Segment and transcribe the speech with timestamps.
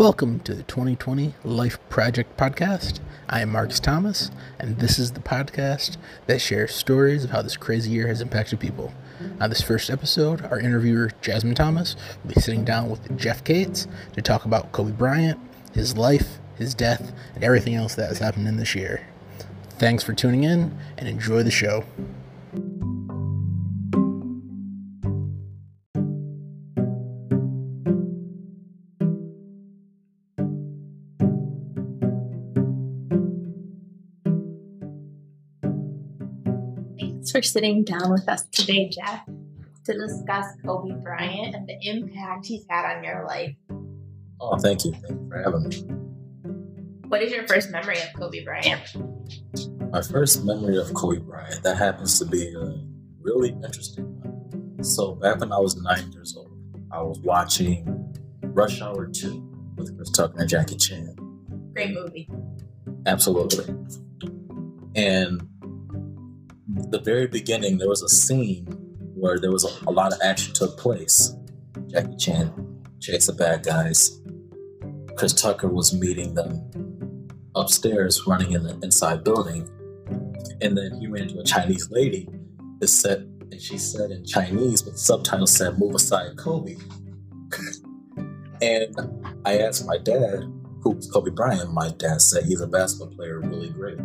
[0.00, 3.00] Welcome to the 2020 Life Project Podcast.
[3.28, 7.58] I am Marcus Thomas, and this is the podcast that shares stories of how this
[7.58, 8.94] crazy year has impacted people.
[9.38, 13.86] On this first episode, our interviewer, Jasmine Thomas, will be sitting down with Jeff Cates
[14.14, 15.38] to talk about Kobe Bryant,
[15.74, 19.06] his life, his death, and everything else that has happened in this year.
[19.78, 21.84] Thanks for tuning in and enjoy the show.
[37.30, 39.24] Thanks for sitting down with us today, Jeff,
[39.84, 43.54] to discuss Kobe Bryant and the impact he's had on your life.
[44.40, 44.90] Oh, thank you.
[44.94, 45.76] Thank you for having me.
[47.06, 48.96] What is your first memory of Kobe Bryant?
[49.92, 52.74] My first memory of Kobe Bryant, that happens to be a
[53.20, 54.82] really interesting one.
[54.82, 56.50] So, back when I was nine years old,
[56.90, 58.12] I was watching
[58.42, 61.14] Rush Hour 2 with Chris Tucker and Jackie Chan.
[61.74, 62.28] Great movie.
[63.06, 63.72] Absolutely.
[64.96, 65.49] And
[66.88, 68.66] the very beginning, there was a scene
[69.14, 71.34] where there was a, a lot of action took place.
[71.88, 72.52] Jackie Chan
[73.00, 74.20] chased the bad guys.
[75.16, 79.68] Chris Tucker was meeting them upstairs, running in the inside building,
[80.60, 82.28] and then he ran into a Chinese lady.
[82.78, 86.76] That said, and she said in Chinese, but the subtitles said "Move aside, Kobe."
[88.62, 88.96] and
[89.44, 90.44] I asked my dad,
[90.82, 91.72] who was Kobe Bryant.
[91.72, 93.98] My dad said he's a basketball player, really great.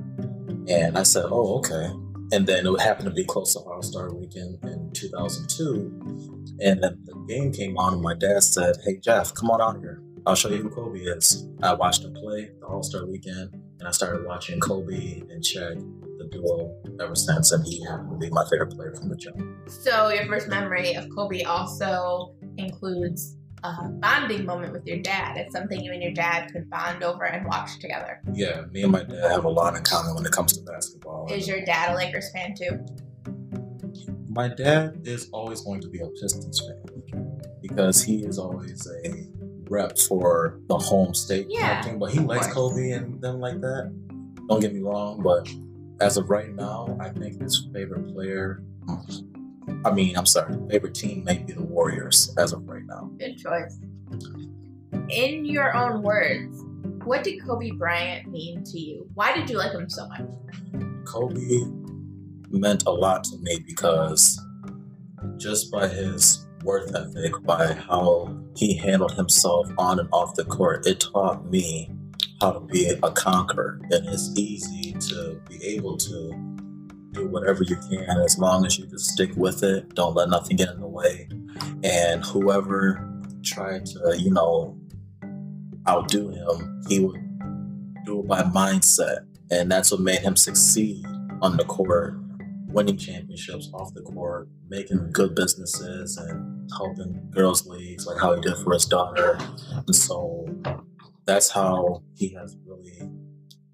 [0.67, 1.89] And I said, "Oh, okay."
[2.31, 6.57] And then it happened to be close to All Star Weekend in 2002.
[6.61, 9.79] And then the game came on, and my dad said, Hey, Jeff, come on out
[9.79, 10.01] here.
[10.25, 11.47] I'll show you who Kobe is.
[11.61, 15.75] I watched him play the All Star Weekend, and I started watching Kobe and Shaq,
[16.17, 17.51] the duo, ever since.
[17.51, 19.37] And he happened to be my favorite player from the jump.
[19.69, 25.37] So, your first memory of Kobe also includes a bonding moment with your dad.
[25.37, 28.21] It's something you and your dad could bond over and watch together.
[28.33, 31.27] Yeah, me and my dad have a lot in common when it comes to basketball.
[31.31, 32.85] Is your dad a Lakers fan too?
[34.29, 39.27] My dad is always going to be a Pistons fan because he is always a
[39.69, 42.47] rep for the home state Yeah, team, but he likes.
[42.47, 43.91] Kobe and them like that.
[44.47, 45.49] Don't get me wrong, but
[46.01, 48.61] as of right now, I think his favorite player,
[49.85, 53.11] I mean, I'm sorry, favorite team may be the Warriors as of right now.
[53.19, 53.77] Good choice.
[55.09, 56.63] In your own words,
[57.03, 59.07] what did Kobe Bryant mean to you?
[59.13, 60.21] Why did you like him so much?
[61.05, 61.59] Kobe
[62.49, 64.41] meant a lot to me because
[65.37, 70.87] just by his work ethic, by how he handled himself on and off the court,
[70.87, 71.91] it taught me
[72.41, 73.79] how to be a conqueror.
[73.91, 76.54] And it's easy to be able to
[77.15, 79.93] do whatever you can as long as you just stick with it.
[79.95, 81.27] Don't let nothing get in the way.
[81.83, 83.11] And whoever
[83.43, 84.77] tried to, you know,
[85.87, 87.21] outdo him, he would
[88.05, 89.25] do it by mindset.
[89.51, 91.05] And that's what made him succeed
[91.41, 92.15] on the court,
[92.67, 98.41] winning championships off the court, making good businesses and helping girls' leagues like how he
[98.41, 99.37] did for his daughter.
[99.71, 100.47] And so
[101.25, 102.99] that's how he has really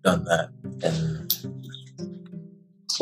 [0.03, 0.49] done that.
[0.83, 1.30] And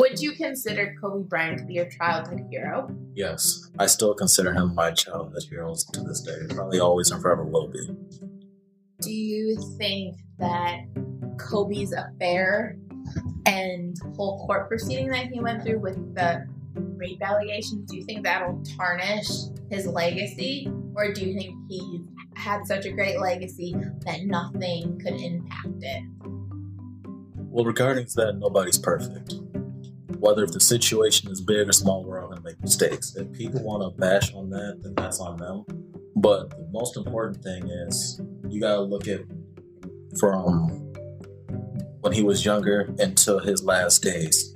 [0.00, 2.90] Would you consider Kobe Bryant to be your childhood hero?
[3.14, 6.54] yes, I still consider him my childhood hero to this day.
[6.54, 7.86] Probably always and forever will be.
[9.02, 10.80] Do you think that
[11.38, 12.78] Kobe's affair
[13.46, 18.24] and whole court proceeding that he went through with the rape allegations, do you think
[18.24, 19.28] that'll tarnish
[19.70, 20.70] his legacy?
[20.94, 22.04] Or do you think he
[22.36, 23.74] had such a great legacy
[24.06, 26.04] that nothing could impact it?
[27.34, 29.34] Well, regarding that, nobody's perfect.
[30.20, 33.16] Whether if the situation is big or small, we're all going to make mistakes.
[33.16, 35.64] If people want to bash on that, then that's on them.
[36.14, 39.22] But the most important thing is you got to look at
[40.18, 40.92] from
[42.00, 44.54] when he was younger until his last days.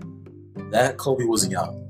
[0.71, 1.81] That Kobe was young.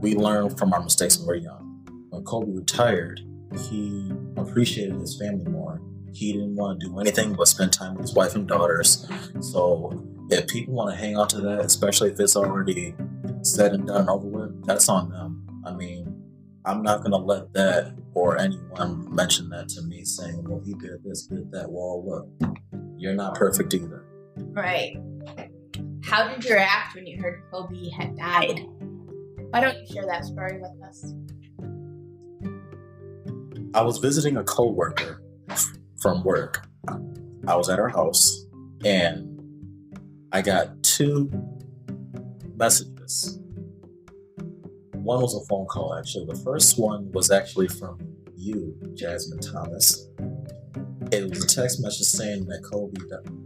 [0.00, 2.06] We learned from our mistakes when we were young.
[2.10, 3.20] When Kobe retired,
[3.68, 5.80] he appreciated his family more.
[6.12, 9.08] He didn't want to do anything but spend time with his wife and daughters.
[9.40, 12.94] So if people want to hang on to that, especially if it's already
[13.44, 15.46] said and done and over with, that's on them.
[15.64, 16.22] I mean,
[16.64, 21.02] I'm not gonna let that or anyone mention that to me saying, well, he did
[21.04, 21.70] this, did that.
[21.70, 22.28] Well, look,
[22.96, 24.04] you're not perfect either.
[24.36, 24.96] Right.
[26.02, 28.66] How did you react when you heard Kobe had died?
[29.50, 31.12] Why don't you share that story with us?
[33.74, 35.22] I was visiting a coworker
[36.00, 36.66] from work.
[37.46, 38.46] I was at her house
[38.84, 39.38] and
[40.32, 41.30] I got two
[42.56, 42.93] messages.
[44.92, 46.26] One was a phone call, actually.
[46.26, 47.98] The first one was actually from
[48.36, 50.08] you, Jasmine Thomas.
[51.12, 52.96] it was a text message saying that Kobe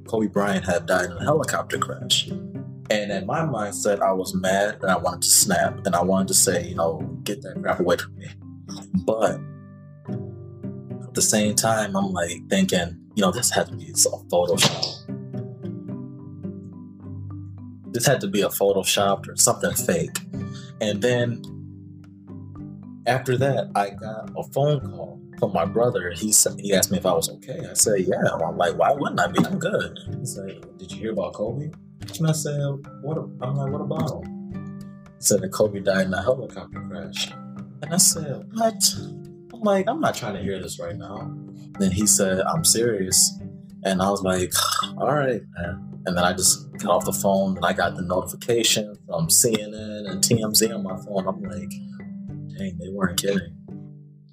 [0.08, 2.28] Kobe Bryant had died in a helicopter crash.
[2.90, 6.28] And in my mindset, I was mad and I wanted to snap and I wanted
[6.28, 8.28] to say, you know, get that crap away from me.
[9.04, 9.32] But
[11.02, 14.97] at the same time, I'm like thinking, you know, this had to be a Photoshop.
[17.98, 20.16] This had to be a photoshopped or something fake.
[20.80, 21.42] And then
[23.08, 26.12] after that, I got a phone call from my brother.
[26.12, 27.58] He said he asked me if I was okay.
[27.68, 28.22] I said, yeah.
[28.32, 29.44] I'm like, why wouldn't I be?
[29.44, 29.98] I'm good.
[30.16, 31.72] He said, did you hear about Kobe?
[32.20, 32.60] And I said,
[33.02, 33.18] what?
[33.40, 35.02] I'm like, what about him?
[35.16, 37.32] He said that Kobe died in a helicopter crash.
[37.82, 38.80] And I said, what?
[39.52, 41.36] I'm like, I'm not trying to hear this right now.
[41.80, 43.40] Then he said, I'm serious.
[43.82, 44.52] And I was like,
[44.98, 45.87] all right, man.
[46.06, 50.08] And then I just got off the phone and I got the notification from CNN
[50.08, 51.28] and TMZ on my phone.
[51.28, 51.70] I'm like,
[52.56, 53.56] dang, they weren't kidding.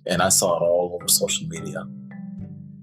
[0.07, 1.81] And I saw it all over social media.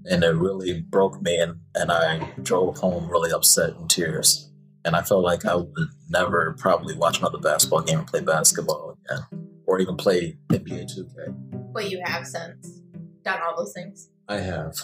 [0.05, 4.51] And it really broke me and, and I drove home really upset in tears.
[4.85, 5.73] And I felt like I would
[6.09, 9.49] never probably watch another basketball game or play basketball again.
[9.65, 11.71] Or even play NBA 2K.
[11.73, 12.81] But you have since
[13.23, 14.09] done all those things.
[14.27, 14.75] I have.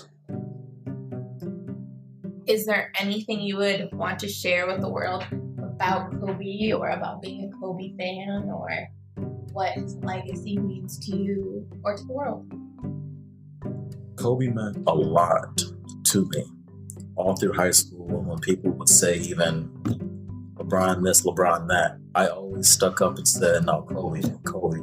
[2.49, 5.23] Is there anything you would want to share with the world
[5.59, 8.71] about Kobe or about being a Kobe fan or
[9.53, 12.51] what his legacy means to you or to the world?
[14.15, 15.61] Kobe meant a lot
[16.05, 16.43] to me
[17.15, 19.69] all through high school when people would say even
[20.55, 21.99] LeBron this, LeBron that.
[22.15, 24.79] I always stuck up and said, no, Kobe, Kobe.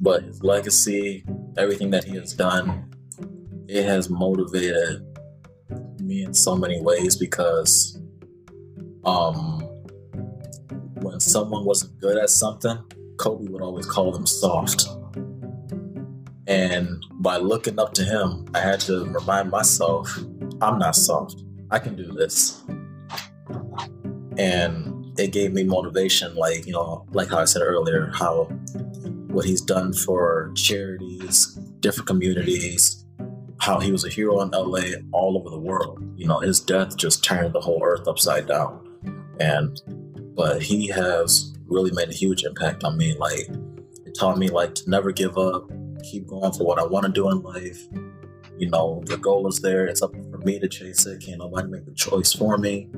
[0.00, 1.24] But his legacy,
[1.56, 2.94] everything that he has done,
[3.66, 5.07] it has motivated
[6.08, 8.00] me in so many ways because
[9.04, 9.60] um,
[11.02, 12.78] when someone wasn't good at something,
[13.18, 14.86] Kobe would always call them soft.
[16.46, 20.10] And by looking up to him, I had to remind myself,
[20.62, 21.42] I'm not soft.
[21.70, 22.64] I can do this.
[24.38, 28.44] And it gave me motivation, like, you know, like how I said earlier, how
[29.28, 31.46] what he's done for charities,
[31.80, 33.04] different communities,
[33.68, 36.02] how he was a hero in LA all over the world.
[36.16, 38.82] You know, his death just turned the whole earth upside down.
[39.38, 39.78] And
[40.34, 43.14] but he has really made a huge impact on me.
[43.18, 43.46] Like
[44.06, 45.70] it taught me like to never give up,
[46.02, 47.78] keep going for what I want to do in life.
[48.56, 49.84] You know, the goal is there.
[49.84, 51.22] It's up for me to chase it.
[51.22, 52.88] Can't nobody make the choice for me.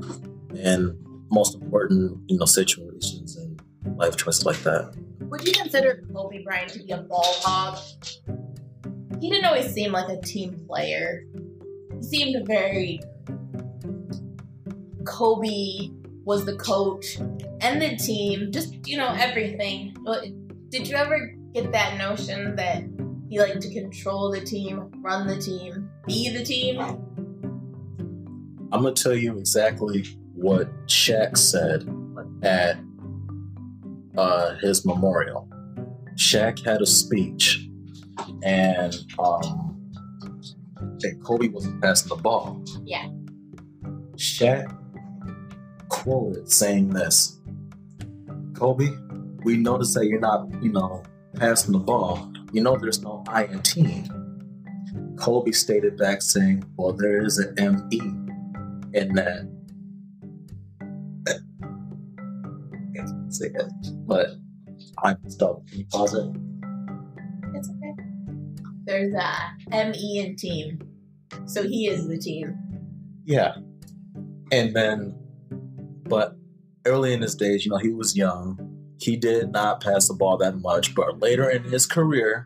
[0.56, 0.96] And
[1.32, 3.60] most important, you know, situations and
[3.96, 4.94] life choices like that.
[5.18, 7.78] Would you consider Kobe Bryant to be a ball hog?
[9.20, 11.24] He didn't always seem like a team player.
[11.96, 13.00] He seemed very
[15.04, 15.90] Kobe
[16.24, 17.16] was the coach
[17.60, 19.96] and the team, just you know everything.
[20.68, 22.84] Did you ever get that notion that
[23.28, 26.78] he liked to control the team, run the team, be the team?
[28.72, 31.88] I'm gonna tell you exactly what Shaq said
[32.42, 32.78] at
[34.16, 35.48] uh, his memorial.
[36.14, 37.68] Shaq had a speech,
[38.42, 39.92] and um,
[41.02, 42.64] and Kobe wasn't passing the ball.
[42.84, 43.08] Yeah.
[44.16, 44.76] Shaq
[45.88, 47.40] quoted saying this
[48.54, 48.90] Kobe,
[49.42, 51.02] we notice that you're not, you know,
[51.34, 52.30] passing the ball.
[52.52, 54.06] You know there's no I in team.
[55.16, 57.98] Kobe stated back saying, Well, there is an ME
[58.98, 59.48] in that.
[63.30, 63.72] Say it,
[64.06, 64.30] but
[65.02, 65.66] I stop.
[65.68, 66.49] Can you pause it?
[68.90, 70.80] There's a ME in team.
[71.46, 72.58] So he is the team.
[73.24, 73.54] Yeah.
[74.50, 75.14] And then
[76.08, 76.36] but
[76.86, 78.58] early in his days, you know, he was young.
[78.98, 82.44] He did not pass the ball that much, but later in his career,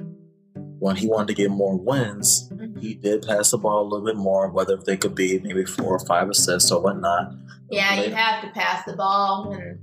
[0.79, 2.81] when he wanted to get more wins, Mm-hmm.
[2.81, 5.97] he did pass the ball a little bit more, whether they could be maybe four
[5.97, 7.33] or five assists or whatnot.
[7.71, 9.79] Yeah, you have to pass the ball when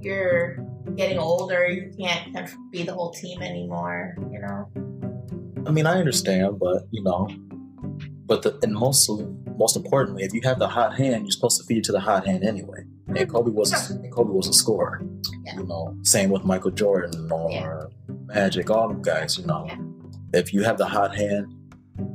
[0.00, 0.64] you're
[0.96, 1.66] getting older.
[1.68, 4.70] You can't be the whole team anymore, you know?
[5.66, 7.28] I mean, I understand, but you know,
[8.26, 9.10] but the, and most
[9.56, 12.00] most importantly, if you have the hot hand, you're supposed to feed it to the
[12.00, 12.84] hot hand anyway.
[13.08, 15.02] And Kobe was a, and Kobe was a scorer.
[15.44, 15.56] Yeah.
[15.56, 17.84] You know, same with Michael Jordan or Yeah.
[18.26, 19.38] Magic, all them guys.
[19.38, 19.76] You know, Yeah.
[20.32, 21.52] if you have the hot hand,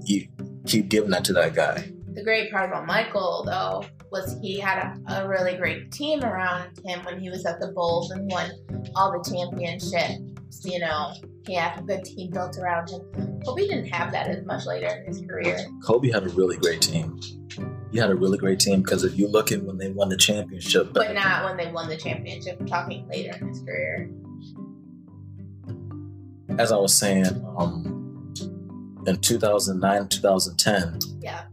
[0.06, 0.28] you
[0.66, 1.92] keep giving that to that guy.
[2.14, 6.80] The great part about Michael, though, was he had a, a really great team around
[6.84, 8.50] him when he was at the Bulls and won
[8.96, 10.16] all the championships.
[10.64, 11.14] You know,
[11.46, 13.02] he had a good team built around him.
[13.46, 15.58] But we didn't have that as much later in his career.
[15.86, 17.20] Kobe had a really great team.
[17.92, 20.18] He had a really great team because if you look at when they won the
[20.18, 24.10] championship, But not when they won the championship, I'm talking later in his career.
[26.60, 27.26] as I was saying,
[27.58, 28.34] um,
[29.06, 31.44] in 2009, 2010, Yeah.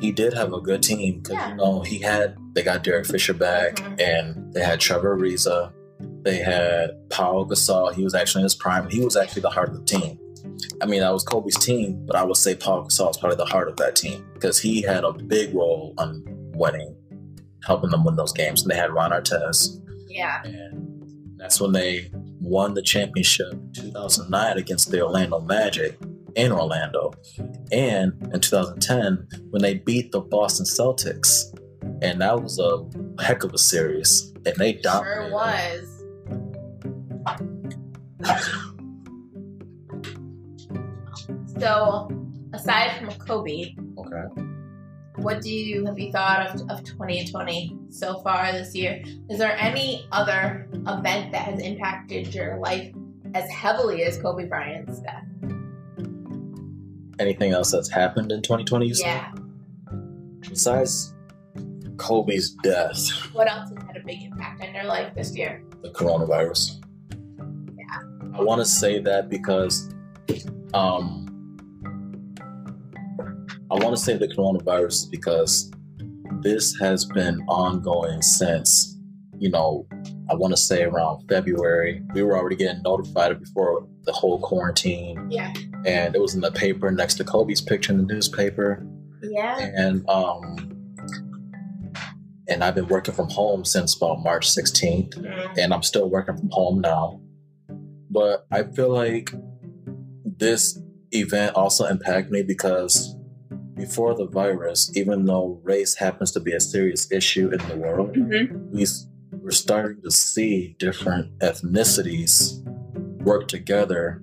[0.00, 1.50] he did have a good team because Yeah.
[1.50, 4.00] you know he had they got Derek Fisher back Mhm.
[4.00, 5.72] and they had Trevor Ariza,
[6.24, 7.92] they had Paul Gasol.
[7.94, 8.88] He was actually in his prime.
[8.88, 10.18] He was actually the heart of the team.
[10.82, 13.44] I mean, that was Kobe's team, but I would say Paul Gasol is probably the
[13.44, 16.94] heart of that team because he had a big role on winning,
[17.64, 18.62] helping them win those games.
[18.62, 20.42] And they had Ron Artest, Yeah.
[20.44, 25.98] and that's when they won the championship in 2009 against the Orlando Magic
[26.34, 27.12] in Orlando,
[27.72, 31.44] and in 2010 when they beat the Boston Celtics,
[32.02, 32.84] and that was a
[33.22, 35.28] heck of a series, and they dominated.
[35.28, 35.93] Sure was.
[41.58, 42.08] So,
[42.52, 44.42] aside from Kobe, Okay.
[45.16, 49.02] what do you have you thought of, of 2020 so far this year?
[49.30, 52.92] Is there any other event that has impacted your life
[53.34, 55.24] as heavily as Kobe Bryant's death?
[57.20, 58.86] Anything else that's happened in 2020?
[58.96, 59.32] Yeah.
[60.40, 61.14] Besides
[61.96, 65.62] Kobe's death, What else has had a big impact on your life this year?
[65.82, 66.80] the coronavirus.
[68.34, 69.92] I want to say that because
[70.74, 71.20] um
[73.70, 75.70] I want to say the coronavirus because
[76.40, 78.96] this has been ongoing since
[79.38, 79.86] you know
[80.30, 82.02] I want to say around February.
[82.14, 85.52] We were already getting notified before the whole quarantine Yeah.
[85.86, 88.86] and it was in the paper next to Kobe's picture in the newspaper
[89.22, 89.58] Yeah.
[89.76, 90.70] and um
[92.48, 95.58] and I've been working from home since about March 16th Mm.
[95.58, 97.20] and I'm still working from home now.
[98.14, 99.34] But I feel like
[100.24, 100.80] this
[101.10, 103.16] event also impacted me because
[103.74, 108.14] before the virus, even though race happens to be a serious issue in the world,
[108.14, 108.70] Mhm.
[108.70, 108.86] we,
[109.42, 112.62] we're starting to see different ethnicities
[113.24, 114.22] work together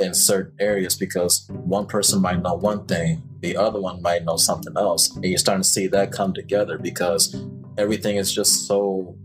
[0.00, 4.36] in certain areas because one person might know one thing, the other one might know
[4.36, 5.14] something else.
[5.14, 7.36] And you're starting to see that come together because
[7.76, 9.16] everything is just so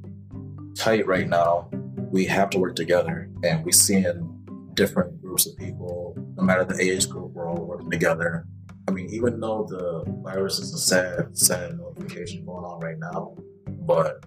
[0.75, 1.67] tight right now.
[2.13, 6.63] We have to work together and we see in different groups of people, no matter
[6.63, 8.46] the age group, we're all working together.
[8.88, 13.36] I mean, even though the virus is a sad, sad notification going on right now,
[13.67, 14.24] but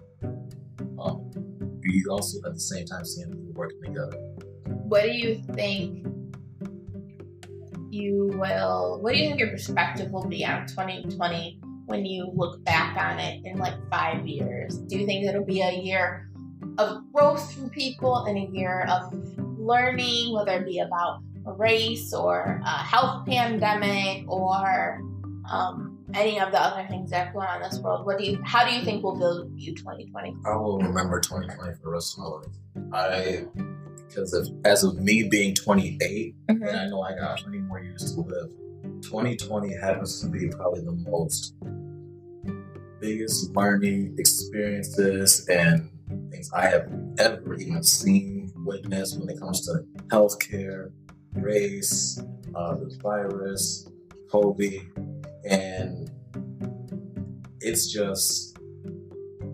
[0.99, 1.31] um,
[1.81, 4.17] we also at the same time seeing people working together.
[4.65, 6.05] What do you think
[7.89, 12.61] you will, what do you think your perspective will be on 2020 when you look
[12.65, 14.77] back on it in like five years?
[14.77, 16.26] Do you think it'll be a year
[16.77, 19.13] of growth for people and a year of
[19.57, 25.01] learning, whether it be about race or a health pandemic or
[25.49, 28.05] um, any of the other things that are going on in this world?
[28.05, 30.35] What do you, how do you think we'll you 2020?
[30.45, 32.45] I will remember 2020 for the rest of my life.
[32.93, 33.45] I,
[34.07, 38.13] because of, as of me being 28, and I know I got plenty more years
[38.13, 38.49] to live,
[39.01, 41.55] 2020 happens to be probably the most
[42.99, 45.89] biggest learning experiences and
[46.29, 50.91] things I have ever even seen, witnessed when it comes to healthcare,
[51.33, 52.19] race,
[52.55, 53.87] uh, the virus,
[54.31, 54.81] Kobe,
[55.49, 56.11] and
[57.61, 58.57] it's just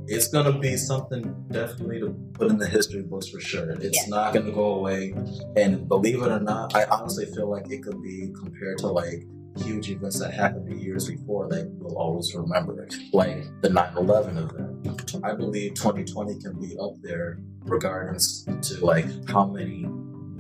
[0.08, 3.72] it's gonna be something definitely to put in the history books for sure.
[3.72, 4.10] It's Yeah.
[4.10, 5.13] not gonna go away.
[5.56, 9.25] And believe it or not, I honestly feel like it could be compared to like
[9.57, 12.88] huge events that happened years before that we'll always remember.
[13.12, 15.24] Like the 9-11 event.
[15.24, 19.88] I believe 2020 can be up there regardless to like how many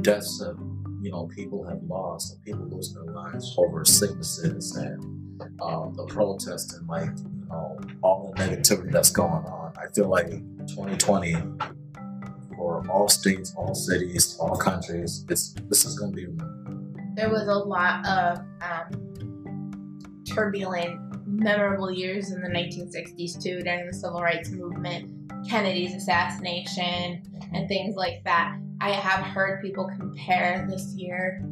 [0.01, 0.57] deaths of
[1.01, 5.03] you know people have lost and people losing their lives over sicknesses and
[5.61, 9.73] um, the protests and like you know all the negativity that's going on.
[9.77, 10.29] I feel like
[10.67, 11.35] 2020
[12.55, 16.27] for all states, all cities, all countries, it's this is going to be
[17.15, 23.93] there was a lot of um, turbulent, memorable years in the 1960s too, during the
[23.93, 28.57] civil rights movement, Kennedy's assassination, and things like that.
[28.81, 31.43] I have heard people compare this year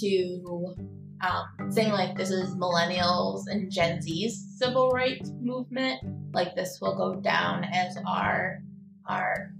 [0.00, 0.74] to
[1.22, 6.00] um, saying like this is millennials and Gen Z's civil rights movement.
[6.32, 8.62] Like this will go down as our
[9.08, 9.52] our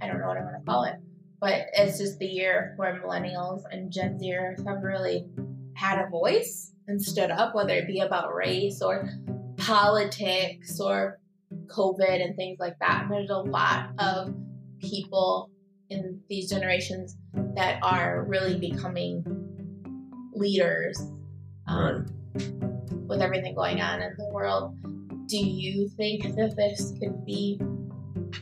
[0.00, 0.96] I don't know what I want to call it
[1.40, 5.26] but it's just the year where millennials and Gen Zers have really
[5.78, 9.08] had a voice and stood up, whether it be about race or
[9.56, 11.20] politics or
[11.66, 13.02] COVID and things like that.
[13.02, 14.34] And there's a lot of
[14.80, 15.50] people
[15.88, 17.16] in these generations
[17.54, 19.24] that are really becoming
[20.34, 21.00] leaders
[21.68, 22.06] um,
[23.06, 24.76] with everything going on in the world.
[25.28, 27.60] Do you think that this could be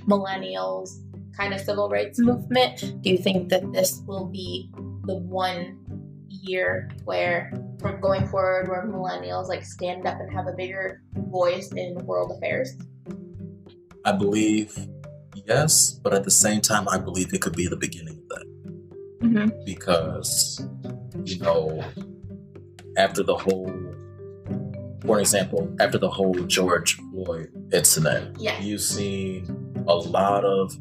[0.09, 0.91] millennials
[1.37, 3.03] kind of civil rights movement?
[3.03, 4.71] Do you think that this will be
[5.05, 5.86] the one
[6.29, 11.73] year where from going forward where millennials like stand up and have a bigger voice
[11.73, 12.75] in world affairs?
[14.05, 14.77] I believe
[15.47, 18.47] yes, but at the same time, I believe it could be the beginning of that
[19.23, 19.65] Mm-hmm.
[19.65, 20.61] because
[21.25, 21.83] you know
[22.99, 23.73] after the whole
[25.07, 28.63] for example after the whole george floyd incident Yes.
[28.63, 30.77] you've seen a lot of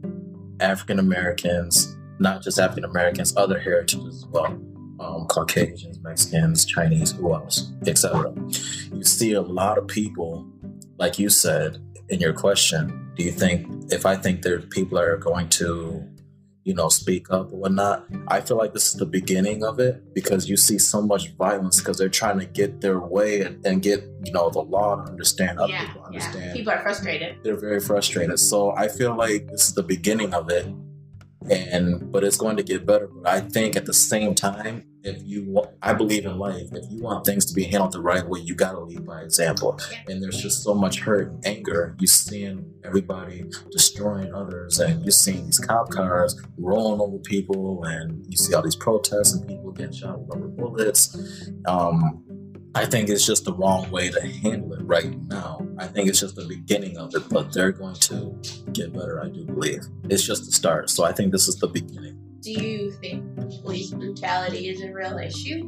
[0.59, 4.59] african americans not just african americans other heritages as well
[4.99, 8.33] um, caucasians mexicans chinese who else etc
[8.93, 10.47] you see a lot of people
[10.97, 15.17] like you said in your question do you think if i think there people are
[15.17, 16.07] going to
[16.65, 18.07] you know, speak up or whatnot.
[18.27, 21.79] I feel like this is the beginning of it because you see so much violence
[21.79, 25.11] because they're trying to get their way and, and get, you know, the law to
[25.11, 26.07] understand, other yeah, people yeah.
[26.07, 26.53] understand.
[26.55, 27.37] People are frustrated.
[27.43, 28.39] They're very frustrated.
[28.39, 30.65] So I feel like this is the beginning of it.
[31.49, 33.07] And but it's going to get better.
[33.07, 36.67] But I think at the same time, if you want, I believe in life.
[36.71, 39.79] If you want things to be handled the right way, you gotta lead by example.
[40.07, 41.95] And there's just so much hurt and anger.
[41.99, 48.25] You seeing everybody destroying others, and you seeing these cop cars rolling over people, and
[48.27, 51.15] you see all these protests and people getting shot with rubber bullets.
[51.67, 52.23] Um,
[52.73, 55.54] I think it's just the wrong way to handle it right now.
[55.77, 58.35] I think it's just the beginning of it, but they're going to
[58.71, 59.21] get better.
[59.21, 60.89] I do believe it's just the start.
[60.89, 62.17] So I think this is the beginning.
[62.41, 63.23] Do you think
[63.61, 65.67] police brutality is a real issue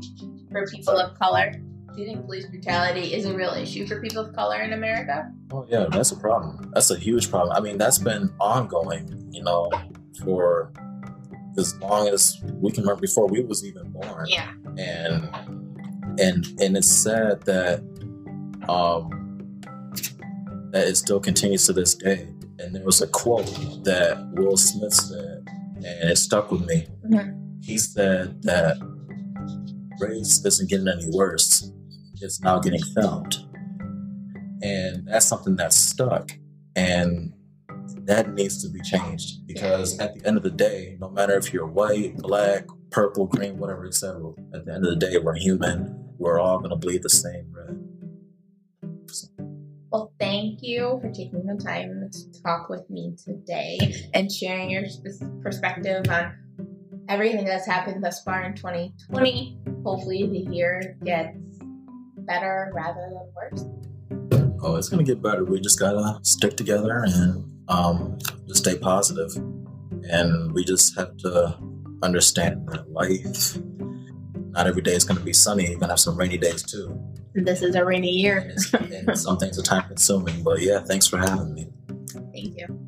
[0.51, 1.51] for people of color?
[1.95, 5.31] Do you think police brutality is a real issue for people of color in America?
[5.51, 6.71] Oh yeah, that's a problem.
[6.73, 7.57] That's a huge problem.
[7.57, 9.71] I mean, that's been ongoing, you know,
[10.23, 10.71] for
[11.57, 14.27] as long as we can remember before we was even born.
[14.27, 14.51] Yeah.
[14.77, 15.29] And
[16.19, 17.79] and and it's sad that
[18.69, 19.16] um
[20.77, 22.27] that it still continues to this day.
[22.59, 23.45] And there was a quote
[23.83, 26.87] that Will Smith said, and it stuck with me.
[27.05, 27.63] Mhm.
[27.63, 28.77] He said that
[29.99, 31.71] race isn't getting any worse;
[32.21, 33.37] it's now getting filmed
[34.61, 36.31] and that's something that's stuck
[36.75, 37.33] and
[38.05, 41.53] that needs to be changed because at the end of the day no matter if
[41.53, 45.93] you're white black purple green whatever etc at the end of the day we're human
[46.17, 47.86] we're all going to bleed the same red
[50.19, 53.77] thank you for taking the time to talk with me today
[54.13, 54.83] and sharing your
[55.41, 56.33] perspective on
[57.09, 59.59] everything that's happened thus far in 2020.
[59.83, 61.37] Hopefully, the year gets
[62.27, 64.59] better rather than worse.
[64.61, 68.77] oh it's going to get better we just gotta stick together and um, just stay
[68.77, 69.31] positive
[70.09, 71.57] and we just have to
[72.03, 73.57] understand that life
[74.51, 76.63] not every day is going to be sunny you're going to have some rainy days
[76.63, 76.99] too
[77.45, 78.55] This is a rainy year.
[78.73, 81.67] and some things are time consuming but yeah thanks for having me
[82.33, 82.86] Thank you.